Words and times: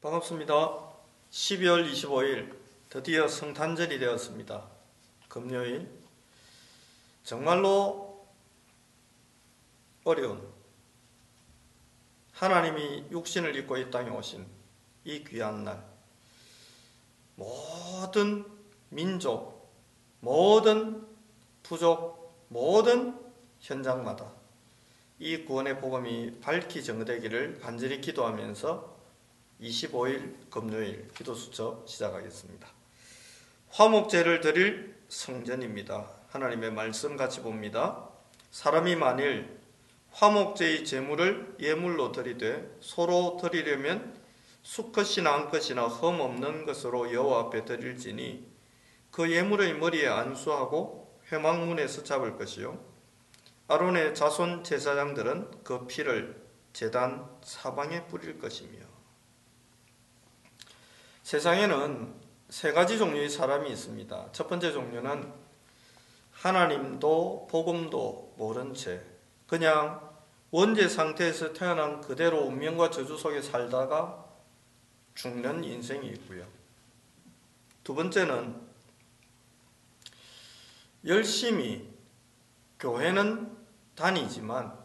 반갑습니다. 0.00 0.54
12월 1.30 1.92
25일 1.92 2.56
드디어 2.88 3.28
성탄절이 3.28 3.98
되었습니다. 3.98 4.66
금요일 5.28 5.90
정말로 7.22 8.26
어려운 10.04 10.48
하나님이 12.32 13.08
육신을 13.10 13.54
입고 13.56 13.76
이 13.76 13.90
땅에 13.90 14.08
오신 14.08 14.46
이 15.04 15.22
귀한 15.24 15.64
날 15.64 15.84
모든 17.36 18.46
민족 18.88 19.70
모든 20.20 21.06
부족 21.62 22.42
모든 22.48 23.20
현장마다 23.60 24.32
이 25.18 25.44
구원의 25.44 25.78
복음이 25.78 26.40
밝히 26.40 26.82
정되기를 26.82 27.60
간절히 27.60 28.00
기도하면서 28.00 28.99
25일 29.60 30.50
금요일 30.50 31.08
기도 31.14 31.34
수첩 31.34 31.88
시작하겠습니다. 31.88 32.66
화목제를 33.68 34.40
드릴 34.40 34.96
성전입니다. 35.08 36.10
하나님의 36.28 36.72
말씀 36.72 37.16
같이 37.16 37.40
봅니다. 37.40 38.08
사람이 38.50 38.96
만일 38.96 39.60
화목제의 40.12 40.84
제물을 40.84 41.56
예물로 41.60 42.12
드리되 42.12 42.78
서로 42.80 43.38
드리려면 43.40 44.18
수컷이나 44.62 45.32
암컷이나 45.34 45.86
흠 45.86 46.20
없는 46.20 46.66
것으로 46.66 47.12
여호와 47.12 47.40
앞에 47.40 47.64
드릴지니 47.64 48.48
그 49.10 49.30
예물의 49.30 49.74
머리에 49.74 50.08
안수하고 50.08 51.18
회막문에서 51.30 52.02
잡을 52.02 52.36
것이요 52.36 52.82
아론의 53.68 54.14
자손 54.14 54.64
제사장들은 54.64 55.62
그 55.62 55.86
피를 55.86 56.42
제단 56.72 57.28
사방에 57.42 58.06
뿌릴 58.06 58.38
것이며 58.38 58.89
세상에는 61.30 62.12
세 62.48 62.72
가지 62.72 62.98
종류의 62.98 63.30
사람이 63.30 63.70
있습니다. 63.70 64.32
첫 64.32 64.48
번째 64.48 64.72
종류는 64.72 65.32
하나님도 66.32 67.46
복음도 67.48 68.34
모른 68.36 68.74
채 68.74 69.00
그냥 69.46 70.10
원죄 70.50 70.88
상태에서 70.88 71.52
태어난 71.52 72.00
그대로 72.00 72.40
운명과 72.40 72.90
저주 72.90 73.16
속에 73.16 73.42
살다가 73.42 74.24
죽는 75.14 75.62
인생이 75.62 76.08
있고요. 76.08 76.44
두 77.84 77.94
번째는 77.94 78.60
열심히 81.06 81.88
교회는 82.80 83.56
다니지만 83.94 84.76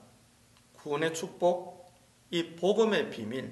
구원의 0.73 1.15
축복, 1.15 1.91
이 2.29 2.55
복음의 2.55 3.09
비밀, 3.09 3.51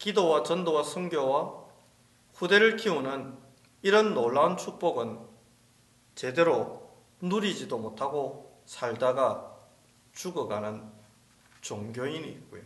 기도와 0.00 0.42
전도와 0.42 0.82
선교와 0.82 1.59
후대를 2.40 2.76
키우는 2.78 3.36
이런 3.82 4.14
놀라운 4.14 4.56
축복은 4.56 5.20
제대로 6.14 6.90
누리지도 7.20 7.76
못하고 7.76 8.62
살다가 8.64 9.58
죽어가는 10.14 10.90
종교인이 11.60 12.26
있고요. 12.28 12.62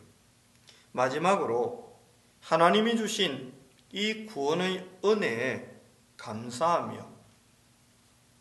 마지막으로 0.92 1.92
하나님이 2.41 2.97
주신 2.97 3.52
이 3.91 4.27
구원의 4.27 4.89
은혜에 5.05 5.69
감사하며 6.19 7.08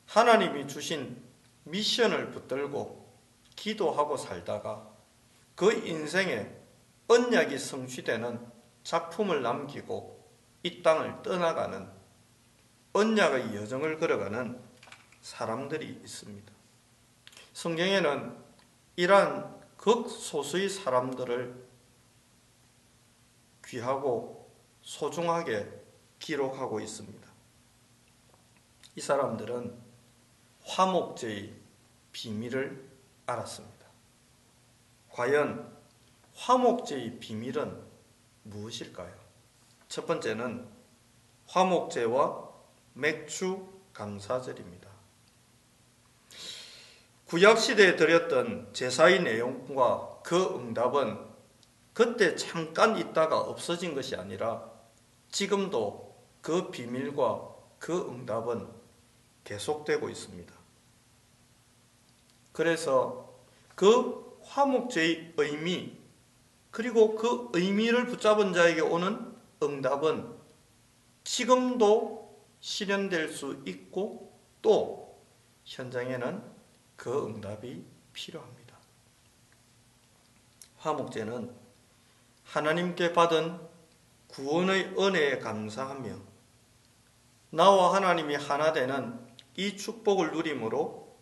하나님이 0.05 0.67
주신 0.67 1.19
미션을 1.63 2.29
붙들고 2.29 3.11
기도하고 3.55 4.17
살다가 4.17 4.87
그 5.55 5.73
인생에 5.73 6.51
언약이 7.07 7.57
성취되는 7.57 8.39
작품을 8.83 9.41
남기고 9.41 10.22
이 10.63 10.81
땅을 10.81 11.21
떠나가는 11.21 11.89
언약의 12.93 13.55
여정을 13.55 13.99
걸어가는 13.99 14.61
사람들이 15.21 15.99
있습니다. 16.03 16.53
성경에는 17.53 18.37
이러한 18.95 19.61
극소수의 19.77 20.69
사람들을 20.69 21.67
귀하고 23.65 24.51
소중하게 24.81 25.69
기록하고 26.19 26.79
있습니다. 26.79 27.27
이 28.95 29.01
사람들은 29.01 29.77
화목제의 30.63 31.53
비밀을 32.11 32.89
알았습니다. 33.25 33.87
과연 35.09 35.75
화목제의 36.35 37.19
비밀은 37.19 37.83
무엇일까요? 38.43 39.22
첫 39.93 40.07
번째는 40.07 40.67
화목제와 41.45 42.49
맥주 42.93 43.67
감사절입니다. 43.93 44.89
구약시대에 47.25 47.95
드렸던 47.95 48.73
제사의 48.73 49.21
내용과 49.21 50.21
그 50.23 50.55
응답은 50.55 51.23
그때 51.93 52.35
잠깐 52.35 52.97
있다가 52.97 53.39
없어진 53.39 53.93
것이 53.93 54.15
아니라 54.15 54.67
지금도 55.29 56.17
그 56.41 56.71
비밀과 56.71 57.53
그 57.77 57.95
응답은 58.09 58.67
계속되고 59.43 60.09
있습니다. 60.09 60.55
그래서 62.51 63.31
그 63.75 64.39
화목제의 64.41 65.35
의미, 65.37 65.95
그리고 66.71 67.13
그 67.13 67.51
의미를 67.53 68.07
붙잡은 68.07 68.53
자에게 68.53 68.81
오는 68.81 69.32
응답은 69.63 70.37
지금도 71.23 72.37
실현될 72.59 73.29
수 73.29 73.61
있고 73.65 74.33
또 74.61 75.21
현장에는 75.65 76.43
그 76.95 77.25
응답이 77.25 77.85
필요합니다. 78.13 78.77
화목제는 80.77 81.53
하나님께 82.45 83.13
받은 83.13 83.59
구원의 84.27 84.95
은혜에 84.97 85.39
감사하며 85.39 86.15
나와 87.51 87.93
하나님이 87.93 88.35
하나 88.35 88.73
되는 88.73 89.19
이 89.55 89.77
축복을 89.77 90.31
누림으로 90.31 91.15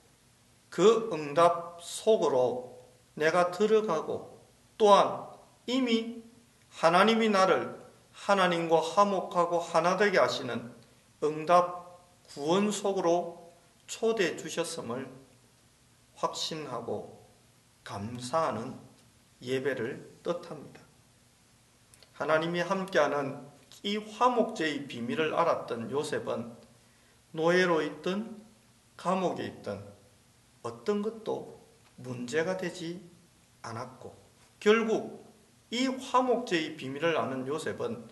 그 0.69 1.09
응답 1.11 1.81
속으로 1.81 2.87
내가 3.13 3.51
들어가고 3.51 4.41
또한 4.77 5.27
이미 5.67 6.23
하나님이 6.69 7.29
나를 7.29 7.80
하나님과 8.25 8.79
화목하고 8.81 9.59
하나 9.59 9.97
되게 9.97 10.19
하시는 10.19 10.71
응답 11.23 11.99
구원 12.27 12.71
속으로 12.71 13.51
초대해 13.87 14.37
주셨음을 14.37 15.11
확신하고 16.15 17.27
감사하는 17.83 18.77
예배를 19.41 20.19
뜻합니다. 20.21 20.81
하나님이 22.13 22.59
함께하는 22.61 23.43
이 23.81 23.97
화목제의 23.97 24.87
비밀을 24.87 25.33
알았던 25.33 25.89
요셉은 25.89 26.55
노예로 27.31 27.81
있든 27.81 28.39
감옥에 28.97 29.47
있든 29.47 29.83
어떤 30.61 31.01
것도 31.01 31.59
문제가 31.95 32.57
되지 32.57 33.01
않았고 33.63 34.15
결국 34.59 35.30
이 35.71 35.87
화목제의 35.87 36.75
비밀을 36.75 37.17
아는 37.17 37.47
요셉은 37.47 38.09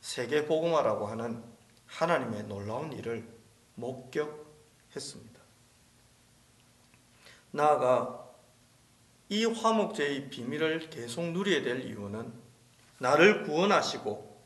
세계 0.00 0.44
복음화라고 0.44 1.06
하는 1.06 1.42
하나님의 1.86 2.44
놀라운 2.44 2.92
일을 2.92 3.26
목격했습니다. 3.76 5.40
나아가 7.52 8.28
이 9.30 9.46
화목제의 9.46 10.28
비밀을 10.28 10.90
계속 10.90 11.22
누려야 11.32 11.62
될 11.62 11.80
이유는 11.80 12.32
나를 12.98 13.44
구원하시고 13.44 14.42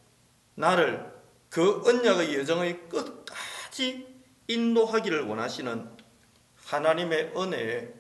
나를 0.55 1.15
그 1.51 1.83
언약의 1.85 2.39
여정의 2.39 2.89
끝까지 2.89 4.23
인도하기를 4.47 5.27
원하시는 5.27 5.97
하나님의 6.65 7.33
은혜에 7.37 7.93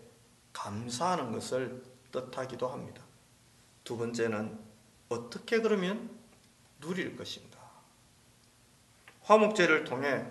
감사하는 0.53 1.33
것을 1.33 1.83
뜻하기도 2.13 2.69
합니다. 2.69 3.06
두 3.87 3.97
번째는 3.97 4.59
어떻게 5.09 5.61
그러면 5.61 6.11
누릴 6.81 7.17
것인가? 7.17 7.57
화목제를 9.23 9.85
통해 9.85 10.27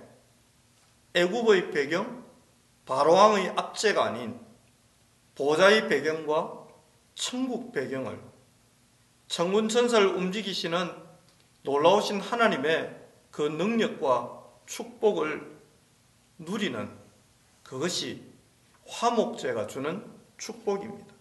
애굽의 1.14 1.72
배경, 1.72 2.26
바로왕의 2.86 3.54
압제가 3.56 4.04
아닌 4.04 4.38
보좌의 5.36 5.88
배경과 5.88 6.68
천국 7.16 7.72
배경을 7.72 8.20
천군 9.28 9.70
천사를 9.70 10.06
움직이시는 10.06 10.92
놀라우신 11.64 12.20
하나님의 12.20 13.04
그 13.32 13.42
능력과 13.42 14.44
축복을 14.66 15.62
누리는 16.40 16.94
그것이 17.64 18.22
화목제가 18.86 19.68
주는 19.68 20.06
축복입니다. 20.38 21.15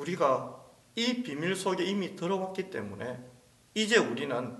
우리가 0.00 0.58
이 0.96 1.22
비밀 1.22 1.54
속에 1.54 1.84
이미 1.84 2.16
들어왔기 2.16 2.70
때문에 2.70 3.18
이제 3.74 3.98
우리는 3.98 4.58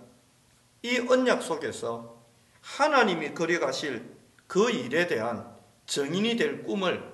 이 0.83 0.99
언약 0.99 1.43
속에서 1.43 2.23
하나님이 2.61 3.31
그려가실 3.31 4.17
그 4.47 4.71
일에 4.71 5.07
대한 5.07 5.57
정인이 5.87 6.37
될 6.37 6.63
꿈을 6.63 7.13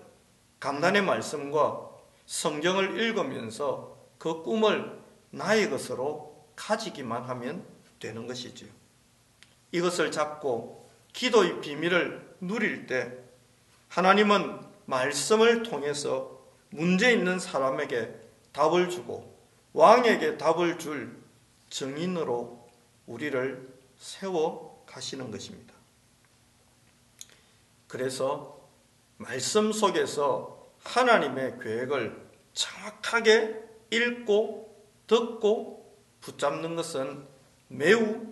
강단의 0.61 1.03
말씀과 1.03 1.91
성경을 2.27 3.01
읽으면서 3.01 3.97
그 4.19 4.43
꿈을 4.43 5.01
나의 5.31 5.71
것으로 5.71 6.47
가지기만 6.57 7.23
하면 7.25 7.65
되는 8.01 8.27
것이지요. 8.27 8.69
이것을 9.73 10.11
잡고 10.11 10.91
기도의 11.13 11.61
비밀을 11.61 12.37
누릴 12.41 12.87
때 12.87 13.19
하나님은 13.89 14.61
말씀을 14.87 15.63
통해서 15.63 16.36
문제 16.71 17.13
있는 17.13 17.39
사람에게 17.39 18.15
답을 18.53 18.91
주고 18.91 19.37
왕에게 19.73 20.39
답을 20.39 20.79
줄 20.79 21.17
증인으로 21.71 22.69
우리를 23.07 23.69
세워 23.99 24.85
가시는 24.87 25.31
것입니다. 25.31 25.75
그래서 27.89 28.61
말씀 29.19 29.73
속에서 29.73 30.71
하나님의 30.83 31.59
계획을 31.61 32.27
정확하게 32.53 33.63
읽고 33.91 34.67
듣고 35.07 35.95
붙잡는 36.21 36.77
것은 36.77 37.27
매우 37.69 38.27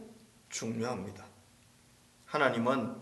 중요합니다. 0.49 1.25
하나님은 2.27 2.97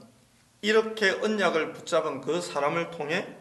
이렇게 0.60 1.10
언약을 1.10 1.72
붙잡은 1.72 2.20
그 2.20 2.40
사람을 2.40 2.90
통해 2.90 3.36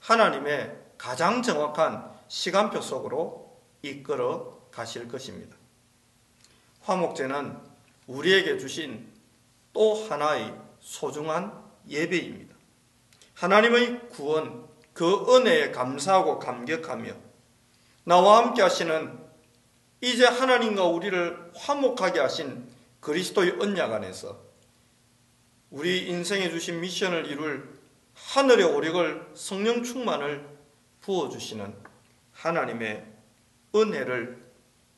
하나님의 0.00 0.76
가장 1.02 1.42
정확한 1.42 2.12
시간표 2.28 2.80
속으로 2.80 3.60
이끌어 3.82 4.56
가실 4.70 5.08
것입니다. 5.08 5.56
화목제는 6.82 7.58
우리에게 8.06 8.56
주신 8.56 9.12
또 9.72 9.94
하나의 9.94 10.56
소중한 10.78 11.60
예배입니다. 11.88 12.54
하나님의 13.34 14.10
구원, 14.10 14.68
그 14.92 15.26
은혜에 15.28 15.72
감사하고 15.72 16.38
감격하며 16.38 17.12
나와 18.04 18.38
함께 18.38 18.62
하시는 18.62 19.18
이제 20.00 20.24
하나님과 20.24 20.84
우리를 20.84 21.50
화목하게 21.56 22.20
하신 22.20 22.70
그리스도의 23.00 23.56
언약 23.58 23.92
안에서 23.92 24.40
우리 25.68 26.08
인생에 26.08 26.48
주신 26.48 26.80
미션을 26.80 27.26
이룰 27.26 27.76
하늘의 28.14 28.66
오력을 28.66 29.32
성령 29.34 29.82
충만을 29.82 30.51
부어주시는 31.02 31.74
하나님의 32.32 33.06
은혜를 33.74 34.42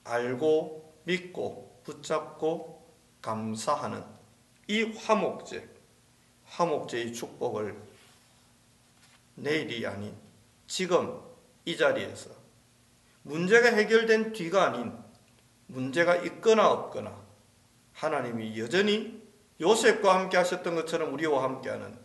알고 0.05 1.01
믿고 1.05 1.81
붙잡고 1.85 2.95
감사하는 3.21 4.05
이 4.69 4.83
화목제, 4.83 5.69
화목제의 6.45 7.13
축복을 7.13 7.77
내일이 9.35 9.87
아닌 9.87 10.15
지금 10.67 11.21
이 11.65 11.77
자리에서 11.77 12.31
문제가 13.23 13.69
해결된 13.69 14.33
뒤가 14.33 14.65
아닌 14.65 14.97
문제가 15.67 16.17
있거나 16.17 16.71
없거나 16.71 17.25
하나님이 17.95 18.59
여전히 18.59 19.23
요셉과 19.61 20.21
함께 20.21 20.37
하셨던 20.37 20.75
것처럼 20.75 21.13
우리와 21.15 21.43
함께하는 21.43 21.99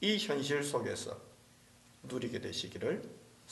이 0.00 0.16
현실 0.18 0.62
속에서 0.62 1.20
누리게 2.04 2.40
되시기를 2.40 3.02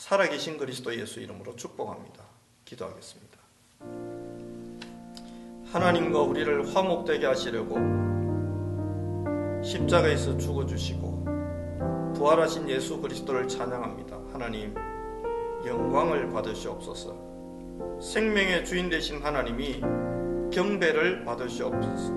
살아계신 0.00 0.56
그리스도 0.56 0.98
예수 0.98 1.20
이름으로 1.20 1.54
축복합니다. 1.56 2.24
기도하겠습니다. 2.64 3.38
하나님과 5.70 6.22
우리를 6.22 6.74
화목되게 6.74 7.26
하시려고 7.26 7.76
십자가에서 9.62 10.38
죽어주시고 10.38 12.14
부활하신 12.16 12.70
예수 12.70 12.98
그리스도를 12.98 13.46
찬양합니다. 13.46 14.18
하나님 14.32 14.74
영광을 15.66 16.30
받으시옵소서. 16.30 17.14
생명의 18.00 18.64
주인 18.64 18.88
되신 18.88 19.22
하나님이 19.22 19.82
경배를 20.50 21.26
받으시옵소서. 21.26 22.10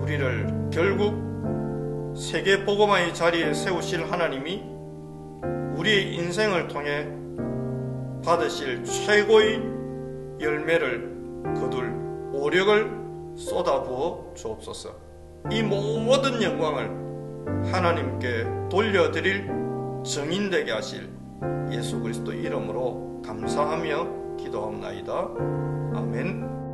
우리를 0.00 0.70
결국 0.72 2.16
세계 2.16 2.64
복음화의 2.64 3.14
자리에 3.14 3.52
세우실 3.52 4.10
하나님이 4.10 4.77
우리의 5.88 6.14
인생을 6.16 6.68
통해 6.68 7.08
받으실 8.22 8.84
최고의 8.84 9.58
열매를 10.38 11.54
거둘 11.58 11.90
오력을 12.34 13.34
쏟아부어 13.36 14.34
주옵소서. 14.34 14.94
이 15.50 15.62
모든 15.62 16.42
영광을 16.42 17.72
하나님께 17.72 18.68
돌려드릴 18.70 19.48
정인되게 20.04 20.72
하실 20.72 21.08
예수 21.72 22.00
그리스도 22.00 22.32
이름으로 22.32 23.22
감사하며 23.24 24.36
기도합나이다. 24.36 25.12
아멘. 25.94 26.67